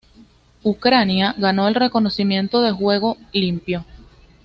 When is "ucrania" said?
0.63-1.35